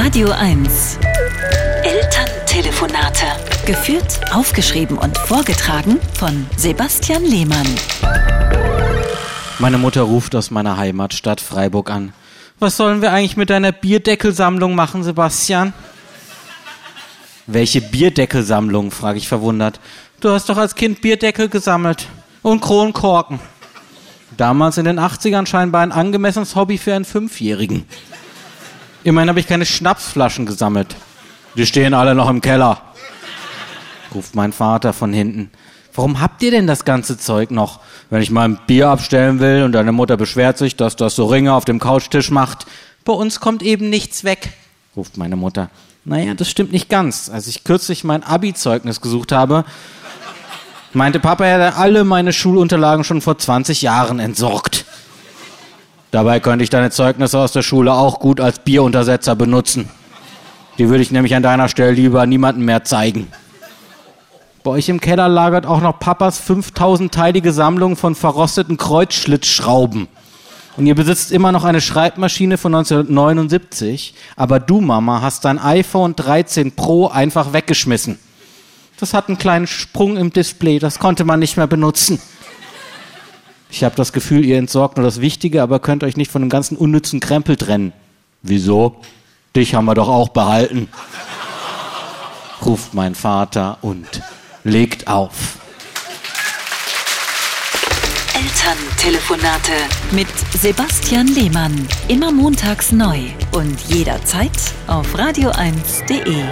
[0.00, 0.96] Radio 1.
[1.82, 3.26] Elterntelefonate.
[3.66, 7.66] Geführt, aufgeschrieben und vorgetragen von Sebastian Lehmann.
[9.58, 12.12] Meine Mutter ruft aus meiner Heimatstadt Freiburg an.
[12.60, 15.72] Was sollen wir eigentlich mit deiner Bierdeckelsammlung machen, Sebastian?
[17.48, 18.92] Welche Bierdeckelsammlung?
[18.92, 19.80] frage ich verwundert.
[20.20, 22.06] Du hast doch als Kind Bierdeckel gesammelt.
[22.42, 23.40] Und Kronkorken.
[24.36, 27.84] Damals in den 80ern scheinbar ein angemessenes Hobby für einen Fünfjährigen.
[29.04, 30.96] Immerhin habe ich keine Schnapsflaschen gesammelt.
[31.54, 32.80] Die stehen alle noch im Keller,
[34.14, 35.50] ruft mein Vater von hinten.
[35.94, 37.80] Warum habt ihr denn das ganze Zeug noch?
[38.10, 41.26] Wenn ich mal ein Bier abstellen will und deine Mutter beschwert sich, dass das so
[41.26, 42.66] Ringe auf dem Couchtisch macht.
[43.04, 44.50] Bei uns kommt eben nichts weg,
[44.96, 45.70] ruft meine Mutter.
[46.04, 47.28] Naja, das stimmt nicht ganz.
[47.28, 49.64] Als ich kürzlich mein Abi-Zeugnis gesucht habe,
[50.92, 54.84] meinte Papa, er hätte alle meine Schulunterlagen schon vor 20 Jahren entsorgt.
[56.10, 59.90] Dabei könnte ich deine Zeugnisse aus der Schule auch gut als Bieruntersetzer benutzen.
[60.78, 63.28] Die würde ich nämlich an deiner Stelle lieber niemandem mehr zeigen.
[64.62, 70.08] Bei euch im Keller lagert auch noch Papas 5000-teilige Sammlung von verrosteten Kreuzschlitzschrauben.
[70.76, 76.14] Und ihr besitzt immer noch eine Schreibmaschine von 1979, aber du, Mama, hast dein iPhone
[76.14, 78.18] 13 Pro einfach weggeschmissen.
[79.00, 82.20] Das hat einen kleinen Sprung im Display, das konnte man nicht mehr benutzen.
[83.70, 86.48] Ich habe das Gefühl, ihr entsorgt nur das Wichtige, aber könnt euch nicht von dem
[86.48, 87.92] ganzen unnützen Krempel trennen.
[88.42, 88.96] Wieso?
[89.54, 90.88] Dich haben wir doch auch behalten.
[92.64, 94.06] ruft mein Vater und
[94.64, 95.58] legt auf.
[98.34, 99.72] Elterntelefonate
[100.12, 101.88] mit Sebastian Lehmann.
[102.08, 103.20] Immer montags neu
[103.52, 104.52] und jederzeit
[104.86, 106.44] auf radio1.de.